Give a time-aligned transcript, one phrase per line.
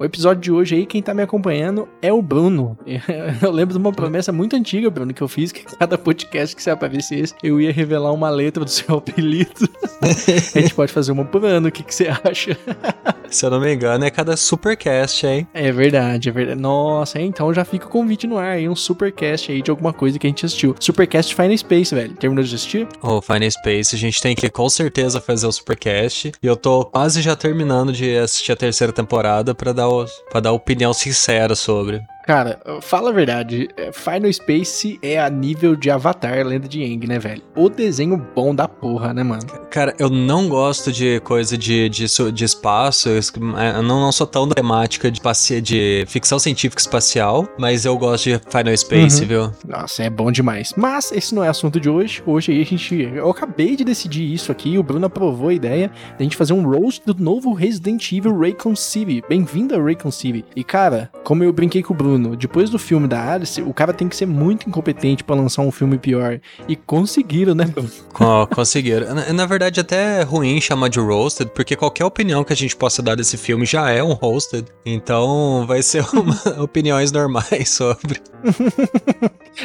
[0.00, 2.74] O episódio de hoje aí, quem tá me acompanhando é o Bruno.
[3.42, 6.62] Eu lembro de uma promessa muito antiga, Bruno, que eu fiz que cada podcast que
[6.62, 9.68] você aparecesse, eu ia revelar uma letra do seu apelido.
[10.00, 12.56] a gente pode fazer uma por ano, o que, que você acha?
[13.30, 15.46] Se eu não me engano, é cada supercast, hein?
[15.54, 16.60] É verdade, é verdade.
[16.60, 20.18] Nossa, então já fica o convite no ar aí, um supercast aí de alguma coisa
[20.18, 20.74] que a gente assistiu.
[20.80, 22.14] Supercast Final Space, velho.
[22.14, 22.88] Terminou de assistir?
[23.00, 26.32] O oh, Final Space, a gente tem que com certeza fazer o supercast.
[26.42, 29.89] E eu tô quase já terminando de assistir a terceira temporada para dar
[30.30, 32.02] para dar opinião sincera sobre.
[32.30, 37.04] Cara, fala a verdade, é, Final Space é a nível de Avatar, Lenda de Aang,
[37.04, 37.42] né, velho?
[37.56, 39.42] O desenho bom da porra, né, mano?
[39.68, 43.20] Cara, eu não gosto de coisa de, de, de espaço, eu
[43.82, 45.20] não, não sou tão temática de,
[45.60, 49.26] de ficção científica espacial, mas eu gosto de Final Space, uhum.
[49.28, 49.52] viu?
[49.66, 50.72] Nossa, é bom demais.
[50.76, 52.22] Mas esse não é assunto de hoje.
[52.24, 52.94] Hoje aí a gente.
[52.94, 56.52] Eu acabei de decidir isso aqui, o Bruno aprovou a ideia de a gente fazer
[56.52, 59.20] um roast do novo Resident Evil Raycon City.
[59.28, 60.44] Bem-vindo a Raycon City.
[60.54, 63.72] E cara, como eu brinquei com o Bruno, Bruno, depois do filme da Alice, o
[63.72, 66.40] cara tem que ser muito incompetente para lançar um filme pior.
[66.68, 67.90] E conseguiram, né, Bruno?
[68.20, 69.14] Oh, conseguiram.
[69.14, 72.76] na, na, verdade, até é ruim chamar de roasted, porque qualquer opinião que a gente
[72.76, 74.66] possa dar desse filme já é um roasted.
[74.84, 78.20] Então vai ser uma, opiniões normais sobre.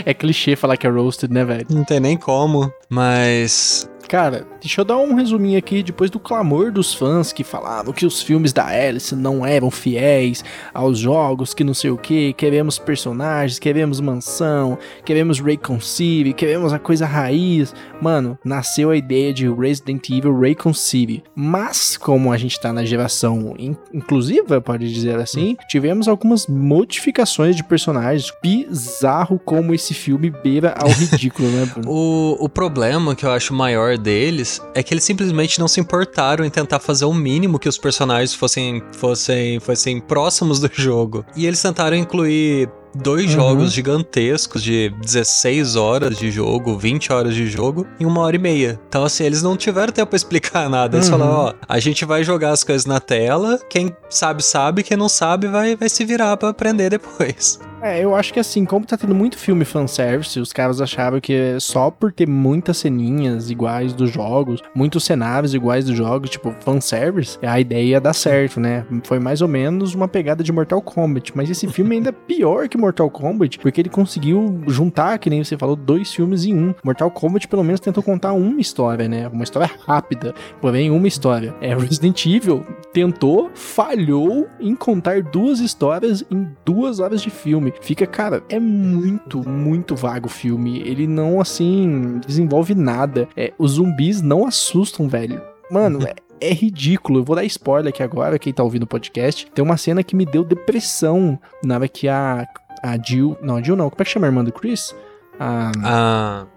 [0.06, 1.66] é clichê falar que é roasted, né, velho?
[1.69, 2.72] Não tem nem como.
[2.90, 7.94] Mas Cara, deixa eu dar um resuminho aqui depois do clamor dos fãs que falavam
[7.94, 12.33] que os filmes da Alice não eram fiéis aos jogos, que não sei o que,
[12.33, 17.75] queremos personagens, queremos mansão, queremos Raycon City, queremos a coisa raiz.
[18.02, 21.23] Mano, nasceu a ideia de Resident Evil Raycon City.
[21.35, 27.55] Mas, como a gente tá na geração in inclusiva, pode dizer assim, tivemos algumas modificações
[27.55, 28.31] de personagens.
[28.41, 31.90] Bizarro como esse filme beira ao ridículo, né, Bruno?
[31.90, 36.45] o, o problema que eu acho maior deles é que eles simplesmente não se importaram
[36.45, 41.25] em tentar fazer o mínimo que os personagens fossem, fossem, fossem próximos do jogo.
[41.35, 43.31] E eles tentaram incluir dois uhum.
[43.31, 48.39] jogos gigantescos de 16 horas de jogo, 20 horas de jogo em uma hora e
[48.39, 48.79] meia.
[48.88, 50.97] Então, assim, eles não tiveram tempo pra explicar nada.
[50.97, 51.19] Eles uhum.
[51.19, 55.09] falaram, ó, a gente vai jogar as coisas na tela, quem sabe, sabe, quem não
[55.09, 57.59] sabe vai, vai se virar para aprender depois.
[57.85, 61.56] É, eu acho que assim, como tá tendo muito filme fanservice, os caras achavam que
[61.59, 67.38] só por ter muitas ceninhas iguais dos jogos, muitos cenários iguais dos jogos, tipo, fanservice,
[67.44, 68.84] a ideia ia dar certo, né?
[69.03, 72.68] Foi mais ou menos uma pegada de Mortal Kombat, mas esse filme ainda é pior
[72.68, 76.73] que Mortal Kombat, porque ele conseguiu juntar, que nem você falou, dois filmes em um.
[76.84, 79.28] Mortal Kombat pelo menos tentou contar uma história, né?
[79.28, 81.53] Uma história rápida, porém uma história.
[81.62, 87.75] É, Resident Evil tentou, falhou em contar duas histórias em duas horas de filme.
[87.81, 90.80] Fica, cara, é muito, muito vago o filme.
[90.80, 93.28] Ele não, assim, desenvolve nada.
[93.36, 95.41] É, os zumbis não assustam, velho.
[95.69, 96.16] Mano, é,
[96.50, 97.19] é ridículo.
[97.19, 99.50] Eu vou dar spoiler aqui agora, quem tá ouvindo o podcast.
[99.52, 102.47] Tem uma cena que me deu depressão na hora que a,
[102.81, 103.38] a Jill.
[103.41, 103.90] Não, a Jill não.
[103.90, 104.96] Como é que chama a irmã do Chris?
[105.40, 105.72] A.
[105.84, 106.47] A.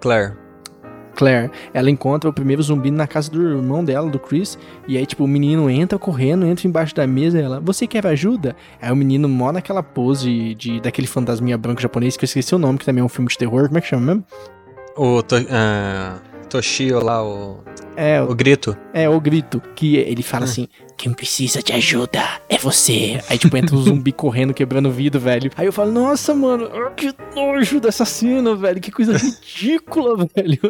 [0.00, 0.43] Claire.
[1.14, 5.06] Claire, ela encontra o primeiro zumbi na casa do irmão dela, do Chris, e aí,
[5.06, 8.56] tipo, o menino entra correndo, entra embaixo da mesa e ela, você quer ajuda?
[8.80, 12.58] Aí o menino mora naquela pose de, daquele fantasminha branco japonês, que eu esqueci o
[12.58, 14.24] nome, que também é um filme de terror, como é que chama mesmo?
[14.96, 17.58] O to, uh, Toshio lá, o...
[17.96, 18.76] É, o, o grito.
[18.92, 19.60] É, o grito.
[19.74, 20.48] Que ele fala hum.
[20.48, 23.20] assim: quem precisa de ajuda é você.
[23.28, 25.50] Aí, tipo, entra um zumbi correndo, quebrando vidro, velho.
[25.56, 28.80] Aí eu falo, nossa, mano, que nojo dessa cena, velho.
[28.80, 30.60] Que coisa ridícula, velho.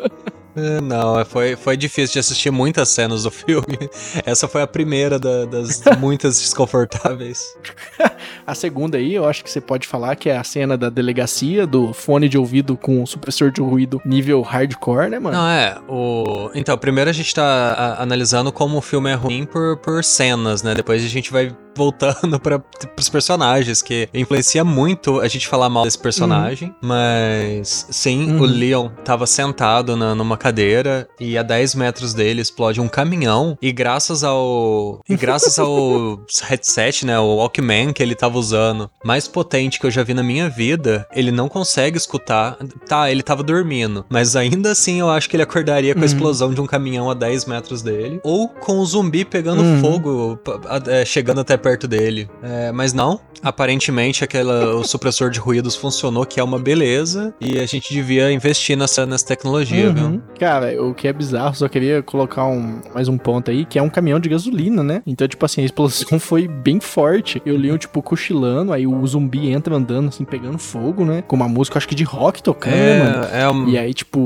[0.56, 3.78] É, não, foi, foi difícil de assistir muitas cenas do filme.
[4.24, 7.56] Essa foi a primeira da, das muitas desconfortáveis.
[8.46, 11.66] a segunda aí, eu acho que você pode falar que é a cena da delegacia,
[11.66, 15.36] do fone de ouvido com supressor de ruído nível hardcore, né, mano?
[15.36, 15.76] Não, é.
[15.88, 16.50] O...
[16.54, 20.62] Então, primeiro a gente tá a, analisando como o filme é ruim por, por cenas,
[20.62, 20.74] né?
[20.74, 22.62] Depois a gente vai voltando para
[22.98, 26.68] os personagens, que influencia muito a gente falar mal desse personagem.
[26.68, 26.74] Uhum.
[26.82, 28.40] Mas sim, uhum.
[28.40, 33.56] o Leon tava sentado na, numa cadeira e a 10 metros dele explode um caminhão.
[33.60, 35.00] E graças ao.
[35.08, 37.18] E graças ao headset, né?
[37.18, 41.06] O Walkman que ele tava usando, mais potente que eu já vi na minha vida,
[41.14, 42.56] ele não consegue escutar.
[42.88, 44.04] Tá, ele tava dormindo.
[44.08, 46.06] Mas ainda assim eu acho que ele acordaria com a uhum.
[46.06, 48.20] explosão de um caminhão a 10 metros dele.
[48.22, 49.80] Ou com o zumbi pegando uhum.
[49.80, 50.40] fogo,
[50.86, 52.28] é, chegando até perto dele.
[52.42, 57.58] É, mas não, aparentemente aquela, o supressor de ruídos funcionou, que é uma beleza, e
[57.58, 59.94] a gente devia investir nessa, nessa tecnologia, uhum.
[59.94, 60.22] viu?
[60.38, 63.82] Cara, o que é bizarro, só queria colocar um, mais um ponto aí, que é
[63.82, 65.02] um caminhão de gasolina, né?
[65.06, 67.40] Então, tipo assim, a explosão foi bem forte.
[67.46, 71.22] Eu li um, tipo, cochilando, aí o zumbi entra andando, assim, pegando fogo, né?
[71.22, 73.24] Com uma música, acho que de rock tocando, é, mano.
[73.32, 73.68] É um...
[73.68, 74.20] E aí, tipo,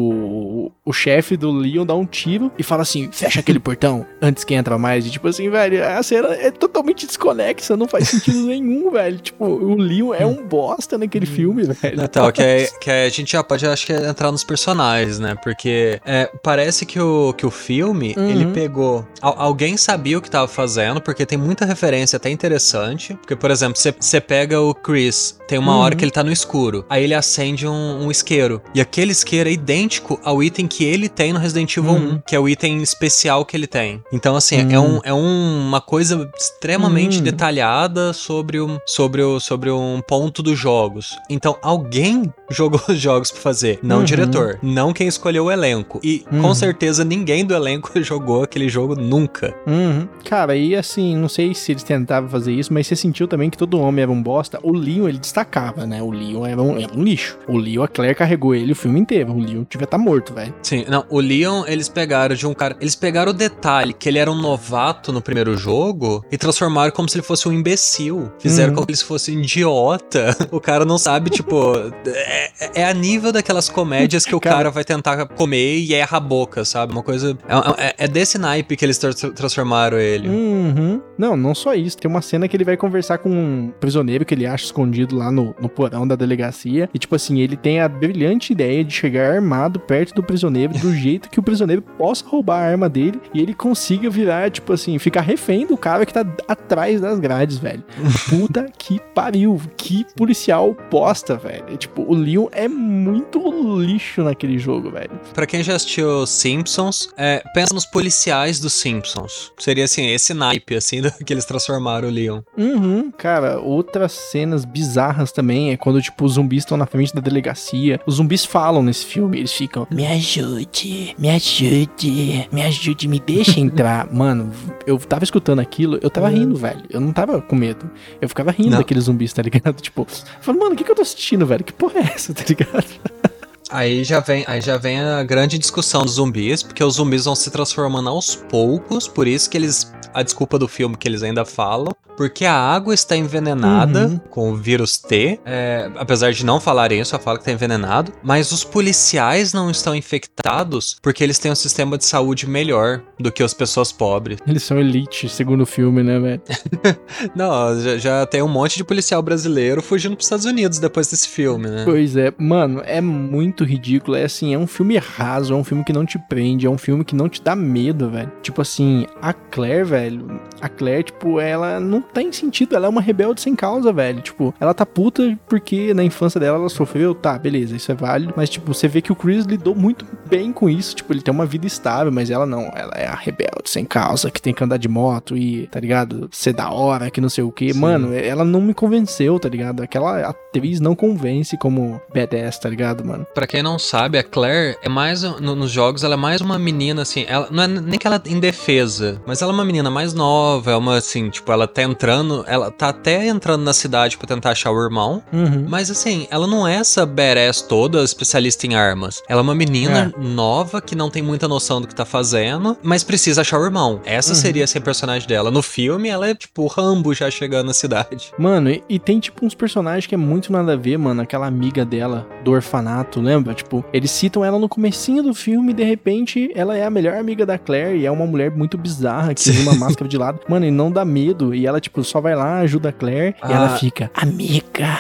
[0.69, 4.45] o, o chefe do Leon dá um tiro e fala assim, fecha aquele portão antes
[4.45, 5.07] que entra mais.
[5.07, 9.19] E, tipo assim, velho, a cena é totalmente desconexa, não faz sentido nenhum, velho.
[9.19, 12.03] Tipo, o Leon é um bosta naquele filme, velho.
[12.03, 15.35] Então, que, é, que é, a gente já pode, acho que, entrar nos personagens, né?
[15.43, 18.31] Porque é, parece que o, que o filme, uhum.
[18.31, 19.07] ele pegou...
[19.21, 23.15] Alguém sabia o que tava fazendo, porque tem muita referência até interessante.
[23.15, 25.81] Porque, por exemplo, você pega o Chris, tem uma uhum.
[25.81, 28.61] hora que ele tá no escuro, aí ele acende um, um, isqueiro.
[28.75, 32.13] E aquele isqueiro é idêntico ao item que ele tem no Resident Evil uhum.
[32.15, 34.03] 1, que é o item especial que ele tem.
[34.13, 37.25] Então, assim, é, um, é um, uma coisa extremamente uhum.
[37.25, 41.19] detalhada sobre, o, sobre, o, sobre um ponto dos jogos.
[41.29, 46.01] Então, alguém jogou os jogos pra fazer, não o diretor, não quem escolheu o elenco.
[46.03, 49.55] E com certeza ninguém do elenco jogou aquele jogo nunca.
[49.67, 50.09] Uhum.
[50.25, 53.59] Cara, e assim, não sei se eles tentavam fazer isso, mas você sentiu também que
[53.59, 54.59] todo homem era um bosta.
[54.63, 56.03] O Leon, ele destacava, né?
[56.03, 57.39] O Leon era um, era um lixo.
[57.47, 59.33] O Leon, a Claire carregou ele o filme inteiro.
[59.33, 60.48] O Leon devia estar tá morto, velho.
[60.63, 62.77] Sim, não, o Leon, eles pegaram de um cara.
[62.81, 67.09] Eles pegaram o detalhe que ele era um novato no primeiro jogo e transformaram como
[67.09, 68.31] se ele fosse um imbecil.
[68.39, 68.77] Fizeram uhum.
[68.77, 70.37] como se ele fosse um idiota.
[70.51, 71.75] O cara não sabe, tipo.
[72.07, 76.17] É, é a nível daquelas comédias que o cara, cara vai tentar comer e erra
[76.17, 76.93] a boca, sabe?
[76.93, 77.37] Uma coisa.
[77.79, 80.29] É, é, é desse naipe que eles tra transformaram ele.
[80.29, 81.01] Uhum.
[81.19, 81.97] Não, não só isso.
[81.99, 85.31] Tem uma cena que ele vai conversar com um prisioneiro que ele acha escondido lá
[85.31, 86.89] no, no porão da delegacia.
[86.95, 90.95] E, tipo assim, ele tem a brilhante ideia de chegar armado perto do prisioneiro, do
[90.95, 94.99] jeito que o prisioneiro possa roubar a arma dele e ele consiga virar, tipo assim,
[94.99, 97.83] ficar refém do cara que tá atrás das grades, velho.
[98.29, 99.61] Puta que pariu.
[99.77, 101.77] Que policial bosta, velho.
[101.79, 103.41] Tipo, o Leon é muito
[103.81, 105.19] lixo naquele jogo, velho.
[105.33, 109.53] Pra quem já assistiu Simpsons, é, pensa nos policiais dos Simpsons.
[109.59, 112.43] Seria assim, esse naipe, assim, que eles transformaram o Leon.
[112.57, 117.21] Uhum, cara, outras cenas bizarras também é quando, tipo, os zumbis estão na frente da
[117.21, 117.99] delegacia.
[118.07, 123.59] Os zumbis falam nesse filme, eles ficam: Me ajude, me ajude, me ajude, me deixa
[123.61, 124.13] entrar.
[124.13, 124.53] Mano,
[124.87, 126.83] eu tava escutando aquilo, eu tava rindo, velho.
[126.91, 127.91] Eu não tava com medo.
[128.21, 128.79] Eu ficava rindo não.
[128.79, 129.81] daqueles zumbis, tá ligado?
[129.89, 130.07] Tipo,
[130.41, 131.65] falando, mano, o que, que eu tô assistindo, velho?
[131.65, 132.85] Que porra é essa, tá ligado?
[133.71, 137.35] Aí já vem, aí já vem a grande discussão dos zumbis, porque os zumbis vão
[137.35, 141.45] se transformando aos poucos, por isso que eles a desculpa do filme que eles ainda
[141.45, 144.19] falam, porque a água está envenenada uhum.
[144.19, 145.39] com o vírus T.
[145.45, 148.13] É, apesar de não falarem isso, só fala que está envenenado.
[148.25, 153.31] Mas os policiais não estão infectados porque eles têm um sistema de saúde melhor do
[153.31, 154.41] que as pessoas pobres.
[154.45, 156.43] Eles são elite, segundo o filme, né, velho?
[157.37, 161.09] não, já, já, tem um monte de policial brasileiro fugindo para os Estados Unidos depois
[161.09, 161.85] desse filme, né?
[161.85, 164.17] Pois é, mano, é muito ridículo.
[164.17, 166.79] É assim, é um filme raso, é um filme que não te prende, é um
[166.79, 168.31] filme que não te dá medo, velho.
[168.43, 172.77] Tipo assim, a Claire, velho, a Claire, tipo, ela não tem sentido.
[172.77, 174.21] Ela é uma rebelde sem causa, velho.
[174.21, 178.35] Tipo, ela tá puta porque na infância dela ela sofreu, tá, beleza, isso é válido.
[178.37, 180.95] Mas, tipo, você vê que o Chris lidou muito bem com isso.
[180.95, 182.71] Tipo, ele tem uma vida estável, mas ela não.
[182.75, 186.29] Ela é a rebelde sem causa, que tem que andar de moto e, tá ligado?
[186.33, 187.73] Ser da hora, que não sei o que.
[187.73, 189.83] Mano, ela não me convenceu, tá ligado?
[189.83, 193.27] Aquela atriz não convence como badass, tá ligado, mano?
[193.35, 195.23] Pra quem não sabe, a Claire é mais.
[195.23, 197.25] No, nos jogos, ela é mais uma menina, assim.
[197.27, 200.71] Ela não é nem que ela é indefesa, mas ela é uma menina mais nova,
[200.71, 204.51] é uma, assim, tipo, ela tá entrando, ela tá até entrando na cidade para tentar
[204.51, 205.67] achar o irmão, uhum.
[205.69, 209.23] mas assim, ela não é essa badass toda especialista em armas.
[209.29, 210.23] Ela é uma menina é.
[210.23, 214.01] nova que não tem muita noção do que tá fazendo, mas precisa achar o irmão.
[214.05, 214.37] Essa uhum.
[214.37, 215.51] seria assim, a personagem dela.
[215.51, 218.33] No filme, ela é tipo Rambo já chegando na cidade.
[218.39, 221.23] Mano, e, e tem tipo uns personagens que é muito nada a ver, mano.
[221.23, 223.38] Aquela amiga dela do orfanato, lembra?
[223.55, 227.17] Tipo, eles citam ela no comecinho do filme e de repente ela é a melhor
[227.17, 230.41] amiga da Claire e é uma mulher muito bizarra que usa uma máscara de lado.
[230.49, 231.55] Mano, e não dá medo.
[231.55, 233.49] E ela, tipo, só vai lá, ajuda a Claire ah.
[233.49, 233.79] e ela ah.
[233.79, 234.99] fica, amiga,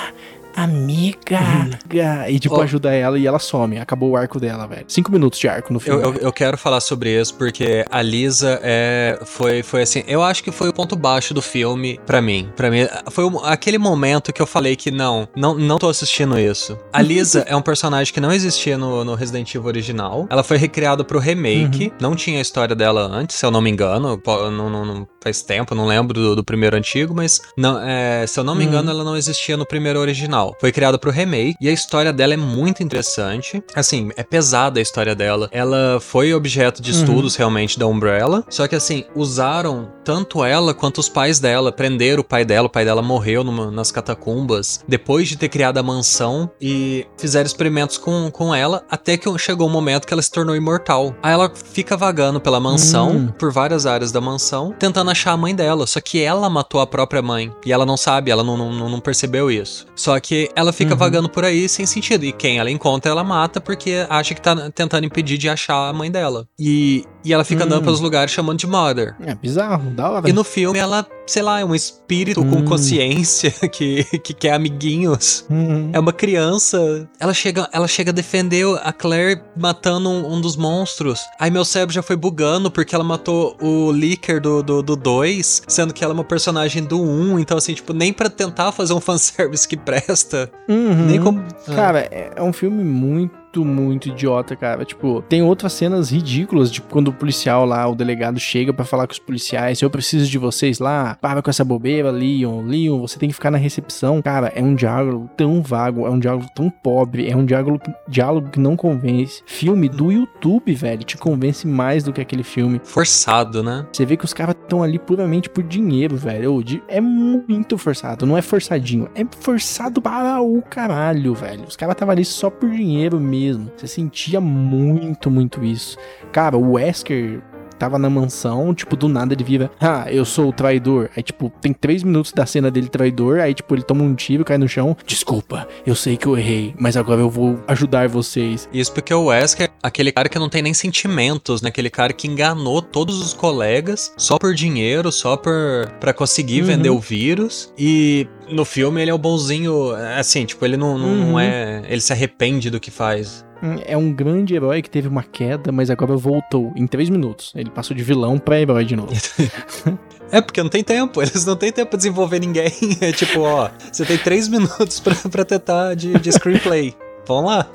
[0.55, 1.40] amiga.
[1.40, 2.28] Uhum.
[2.28, 2.62] E tipo, oh.
[2.62, 3.78] ajuda ela e ela some.
[3.78, 4.85] Acabou o arco dela, velho.
[4.88, 6.02] Cinco minutos de arco no filme.
[6.02, 10.02] Eu, eu, eu, quero falar sobre isso porque a Lisa é, foi, foi assim.
[10.07, 12.50] Eu acho que foi o ponto baixo do filme para mim.
[12.57, 16.78] para mim, foi aquele momento que eu falei que não, não, não tô assistindo isso.
[16.93, 20.26] A Lisa é um personagem que não existia no, no Resident Evil original.
[20.31, 21.87] Ela foi recriada pro remake.
[21.87, 21.93] Uhum.
[22.00, 24.21] Não tinha a história dela antes, se eu não me engano.
[24.26, 28.38] Não, não, não faz tempo, não lembro do, do primeiro antigo, mas não, é, se
[28.38, 28.71] eu não me uhum.
[28.71, 30.48] engano, ela não existia no primeiro original.
[30.49, 30.57] Original.
[30.61, 33.62] Foi criada pro remake e a história dela é muito interessante.
[33.75, 35.49] Assim, é pesada a história dela.
[35.52, 37.38] Ela foi objeto de estudos uhum.
[37.38, 42.25] realmente da Umbrella, só que assim, usaram tanto ela quanto os pais dela, prenderam o
[42.25, 46.50] pai dela, o pai dela morreu numa, nas catacumbas, depois de ter criado a mansão
[46.59, 50.31] e fizeram experimentos com, com ela, até que chegou o um momento que ela se
[50.31, 51.15] tornou imortal.
[51.23, 53.29] Aí ela fica vagando pela mansão, hum.
[53.38, 56.87] por várias áreas da mansão, tentando achar a mãe dela, só que ela matou a
[56.87, 59.87] própria mãe, e ela não sabe, ela não, não, não percebeu isso.
[59.95, 60.99] Só que ela fica uhum.
[60.99, 64.71] vagando por aí sem sentido, e quem ela encontra, ela mata porque acha que tá
[64.71, 66.49] tentando impedir de achar a mãe dela.
[66.59, 67.67] E, e ela fica hum.
[67.67, 69.15] andando pelos lugares chamando de Mother.
[69.21, 70.31] É bizarro, da hora.
[70.31, 72.50] E no filme ela, sei lá, é um espírito hum.
[72.50, 75.45] com consciência que, que quer amiguinhos.
[75.50, 75.90] Hum.
[75.93, 77.09] É uma criança.
[77.19, 81.21] Ela chega, ela chega a defender a Claire matando um, um, dos monstros.
[81.38, 84.97] Aí meu cérebro já foi bugando porque ela matou o Licker do 2, do, do
[84.97, 87.33] dois, sendo que ela é uma personagem do 1.
[87.33, 90.50] Um, então, assim, tipo, nem para tentar fazer um fanservice que presta.
[90.69, 91.07] Uhum.
[91.07, 91.45] Nem como.
[91.67, 91.75] Ah.
[91.75, 94.85] Cara, é, é um filme muito muito, muito idiota, cara.
[94.85, 99.07] Tipo, tem outras cenas ridículas, tipo, quando o policial lá, o delegado, chega para falar
[99.07, 103.19] com os policiais, eu preciso de vocês lá, para com essa bobeira, Leon, Leon, você
[103.19, 104.21] tem que ficar na recepção.
[104.21, 108.50] Cara, é um diálogo tão vago, é um diálogo tão pobre, é um diálogo, diálogo
[108.50, 109.43] que não convence.
[109.47, 112.81] Filme do YouTube, velho, te convence mais do que aquele filme.
[112.85, 113.87] Forçado, né?
[113.93, 116.62] Você vê que os caras estão ali puramente por dinheiro, velho.
[116.88, 121.64] É muito forçado, não é forçadinho, é forçado para o caralho, velho.
[121.64, 123.71] Os caras estavam ali só por dinheiro mesmo mesmo.
[123.76, 125.97] Você sentia muito, muito isso.
[126.33, 127.42] Cara, o Wesker
[127.78, 131.09] tava na mansão, tipo, do nada ele vira, ah, eu sou o traidor.
[131.16, 134.45] Aí, tipo, tem três minutos da cena dele traidor, aí, tipo, ele toma um tiro,
[134.45, 134.97] cai no chão.
[135.07, 138.68] Desculpa, eu sei que eu errei, mas agora eu vou ajudar vocês.
[138.73, 141.68] Isso porque o Wesker aquele cara que não tem nem sentimentos, né?
[141.68, 146.66] Aquele cara que enganou todos os colegas só por dinheiro, só por para conseguir uhum.
[146.66, 147.73] vender o vírus.
[147.78, 151.30] E no filme ele é o bonzinho, assim, tipo, ele não, não, uhum.
[151.32, 151.82] não é.
[151.88, 153.47] Ele se arrepende do que faz.
[153.87, 157.52] É um grande herói que teve uma queda, mas agora voltou em três minutos.
[157.56, 159.12] Ele passou de vilão pra herói de novo.
[160.30, 162.70] É, porque não tem tempo, eles não têm tempo pra desenvolver ninguém.
[163.00, 166.94] É tipo, ó, você tem três minutos pra, pra tentar de, de screenplay.
[167.28, 167.66] Vamos lá.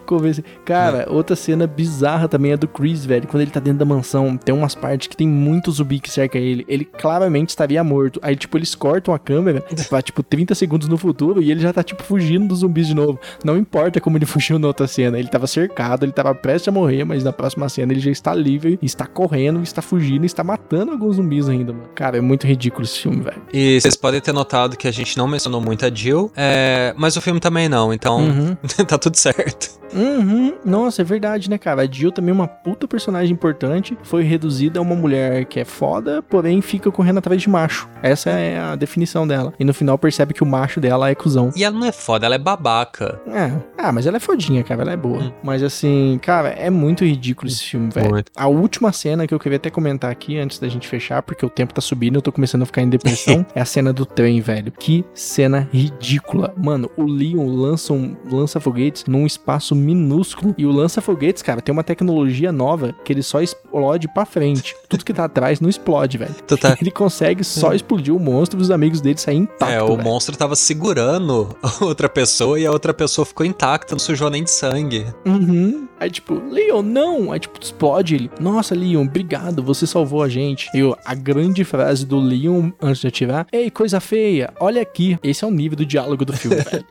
[0.65, 3.27] Cara, outra cena bizarra também é do Chris, velho.
[3.27, 6.39] Quando ele tá dentro da mansão, tem umas partes que tem muito zumbi que cerca
[6.39, 6.65] ele.
[6.67, 8.19] Ele claramente estaria morto.
[8.23, 11.71] Aí, tipo, eles cortam a câmera pra, tipo, 30 segundos no futuro e ele já
[11.71, 13.19] tá, tipo, fugindo dos zumbis de novo.
[13.45, 15.19] Não importa como ele fugiu na outra cena.
[15.19, 18.33] Ele tava cercado, ele tava prestes a morrer, mas na próxima cena ele já está
[18.33, 21.89] livre, está correndo, está fugindo, está matando alguns zumbis ainda, mano.
[21.93, 23.41] Cara, é muito ridículo esse filme, velho.
[23.53, 26.91] E vocês podem ter notado que a gente não mencionou muito a Jill, é...
[26.97, 28.55] mas o filme também não, então uhum.
[28.87, 29.83] tá tudo certo certo.
[29.93, 30.55] Uhum.
[30.65, 31.83] Nossa, é verdade, né, cara?
[31.83, 33.97] A Jill também é uma puta personagem importante.
[34.03, 37.87] Foi reduzida a uma mulher que é foda, porém fica correndo atrás de macho.
[38.01, 39.53] Essa é a definição dela.
[39.59, 41.51] E no final percebe que o macho dela é cuzão.
[41.55, 43.21] E ela não é foda, ela é babaca.
[43.27, 43.51] É.
[43.77, 44.81] Ah, mas ela é fodinha, cara.
[44.81, 45.21] Ela é boa.
[45.21, 45.31] Hum.
[45.43, 48.23] Mas assim, cara, é muito ridículo esse filme, velho.
[48.35, 51.49] A última cena que eu queria até comentar aqui antes da gente fechar, porque o
[51.49, 54.41] tempo tá subindo, eu tô começando a ficar em depressão, é a cena do trem,
[54.41, 54.71] velho.
[54.71, 56.53] Que cena ridícula.
[56.57, 60.55] Mano, o Leon lança, um, lança foguetes num espaço minúsculo.
[60.57, 64.75] E o lança-foguetes, cara, tem uma tecnologia nova que ele só explode pra frente.
[64.87, 66.33] Tudo que tá atrás não explode, velho.
[66.33, 66.77] Tá...
[66.79, 69.69] Ele consegue só explodir o monstro e os amigos dele saem intactos.
[69.69, 70.03] É, o véio.
[70.03, 74.51] monstro tava segurando outra pessoa e a outra pessoa ficou intacta, não sujou nem de
[74.51, 75.05] sangue.
[75.25, 75.87] Uhum.
[75.99, 77.31] Aí, tipo, Leon, não!
[77.31, 78.31] Aí, tipo, explode ele.
[78.39, 80.69] Nossa, Leon, obrigado, você salvou a gente.
[80.73, 85.17] E a grande frase do Leon antes de atirar: Ei, coisa feia, olha aqui.
[85.23, 86.85] Esse é o nível do diálogo do filme, velho.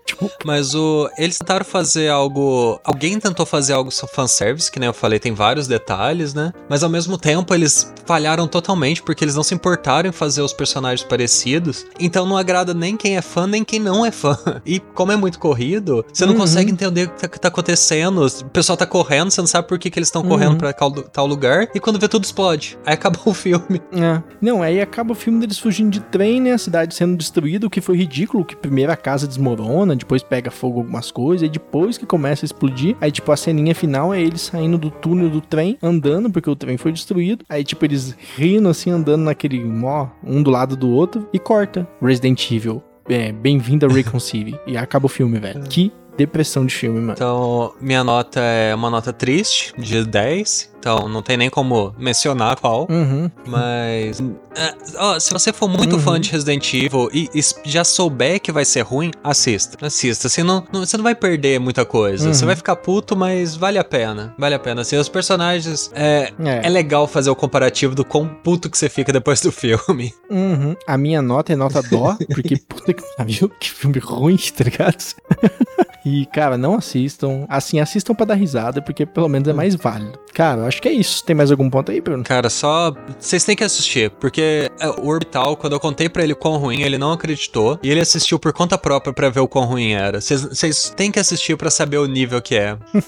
[0.44, 1.08] Mas o.
[1.16, 2.80] Eles tentaram fazer algo.
[2.84, 6.52] Alguém tentou fazer algo fanservice, que nem eu falei, tem vários detalhes, né?
[6.68, 10.52] Mas ao mesmo tempo eles falharam totalmente, porque eles não se importaram em fazer os
[10.52, 11.86] personagens parecidos.
[11.98, 14.36] Então não agrada nem quem é fã, nem quem não é fã.
[14.64, 16.40] E como é muito corrido, você não uhum.
[16.40, 18.24] consegue entender o que tá, que tá acontecendo.
[18.24, 20.28] O pessoal tá correndo correndo, você não sabe por que, que eles estão uhum.
[20.28, 22.78] correndo pra tal lugar, e quando vê tudo explode.
[22.84, 23.80] Aí acabou o filme.
[23.92, 24.22] É.
[24.40, 26.52] Não, aí acaba o filme deles fugindo de trem, né?
[26.52, 30.50] A cidade sendo destruída, o que foi ridículo, que primeiro a casa desmorona, depois pega
[30.50, 34.20] fogo algumas coisas, e depois que começa a explodir, aí tipo a ceninha final é
[34.20, 38.16] eles saindo do túnel do trem, andando, porque o trem foi destruído, aí tipo eles
[38.36, 41.86] rindo assim, andando naquele mó, um do lado do outro, e corta.
[42.02, 42.82] Resident Evil.
[43.08, 44.58] É, bem-vindo a Reconcile.
[44.66, 45.62] e acaba o filme, velho.
[45.64, 47.12] Que depressão de filme, mano.
[47.12, 50.70] Então, minha nota é uma nota triste, de 10.
[50.78, 52.86] então não tem nem como mencionar qual.
[52.90, 53.30] Uhum.
[53.46, 54.20] Mas.
[54.56, 56.02] é, ó, se você for muito Uhum.
[56.02, 59.84] fã de Resident Evil e, e já souber que vai ser ruim, assista.
[59.86, 60.26] Assista.
[60.26, 62.26] Assim, não, não- você não vai perder muita coisa.
[62.26, 62.34] Uhum.
[62.34, 64.34] Você vai ficar puto, mas vale a pena.
[64.38, 64.82] Vale a pena.
[64.82, 65.90] Assim, os personagens.
[65.94, 66.66] É, É.
[66.66, 70.12] é legal fazer o comparativo do quão puto que você fica depois do filme.
[70.28, 70.74] Uhum.
[70.86, 74.96] A minha nota é nota dó, porque puta que pariu, que filme ruim, tá ligado?
[76.04, 77.46] e, cara, não assistam.
[77.48, 80.18] Assim, assistam pra dar risada, porque pelo menos é mais válido.
[80.34, 81.22] Cara, acho que é isso.
[81.24, 82.24] Tem mais algum ponto aí, Bruno?
[82.24, 82.94] Cara, só.
[83.18, 86.82] Vocês têm que assistir, porque é, o Orbital, quando eu contei pra ele quão ruim,
[86.82, 87.78] ele não acreditou.
[87.82, 90.20] E ele assistiu por conta própria pra ver o quão ruim era.
[90.20, 92.76] Vocês- têm que assistir pra saber o nível que é.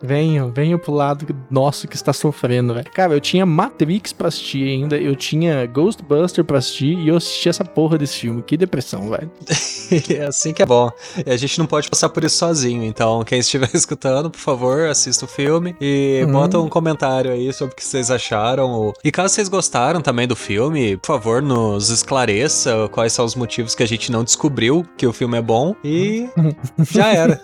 [0.00, 2.88] Venham, venham pro lado nosso que está sofrendo, velho.
[2.94, 7.48] Cara, eu tinha Matrix pra assistir ainda, eu tinha Ghostbuster pra assistir e eu assisti
[7.48, 8.40] essa porra desse filme.
[8.42, 9.30] Que depressão, velho.
[10.16, 10.90] É assim que é bom.
[11.26, 12.84] E a gente não pode passar por isso sozinho.
[12.84, 17.74] Então, quem estiver escutando, por favor, assista o filme e bota um comentário aí sobre
[17.74, 18.70] o que vocês acharam.
[18.70, 23.34] ou- E caso vocês gostaram também do filme, por favor, nos esclareça quais são os
[23.34, 25.74] motivos que a gente não descobriu que o filme é bom.
[25.84, 26.28] E
[26.90, 27.40] já era.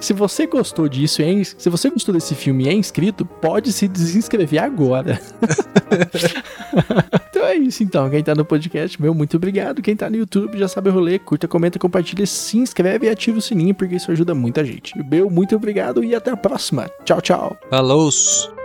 [0.00, 3.72] Se você gostou disso, e é se você gostou desse filme e é inscrito, pode
[3.72, 5.20] se desinscrever agora.
[7.42, 8.08] então é isso então.
[8.08, 9.82] Quem tá no podcast, meu, muito obrigado.
[9.82, 11.18] Quem tá no YouTube já sabe o rolê.
[11.18, 14.96] Curta, comenta, compartilha, se inscreve e ativa o sininho, porque isso ajuda muita gente.
[15.10, 16.88] Meu, muito obrigado e até a próxima.
[17.04, 17.56] Tchau, tchau.
[17.68, 18.61] Falou!